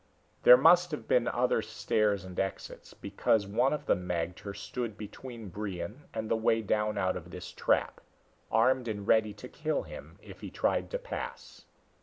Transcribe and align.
There 0.41 0.57
must 0.57 0.89
have 0.89 1.07
been 1.07 1.27
other 1.27 1.61
stairs 1.61 2.25
and 2.25 2.39
exits, 2.39 2.91
because 2.95 3.45
one 3.45 3.71
of 3.71 3.85
the 3.85 3.93
magter 3.93 4.55
stood 4.57 4.97
between 4.97 5.49
Brion 5.49 6.05
and 6.11 6.27
the 6.27 6.35
way 6.35 6.63
down 6.63 6.97
out 6.97 7.15
of 7.15 7.29
this 7.29 7.51
trap 7.51 8.01
armed 8.51 8.87
and 8.87 9.05
ready 9.07 9.33
to 9.35 9.47
kill 9.47 9.83
him 9.83 10.17
if 10.19 10.41
he 10.41 10.49
tried 10.49 10.89
to 10.89 10.97
pass. 10.97 11.65